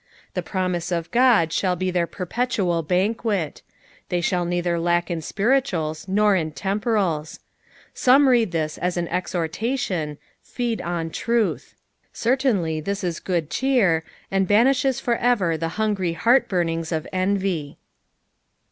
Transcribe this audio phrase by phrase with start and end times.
[0.33, 3.61] The promise of God shall be their per petual bim(|uct;
[4.09, 7.37] they shall neither lack in splrituaU nor in temporala.
[7.93, 10.17] Some read this as an exhortation,"
[10.55, 11.75] Feed on truth;"
[12.13, 17.77] certainly this is guod cheer, and banishes for ever the hungry heart burnings of envy.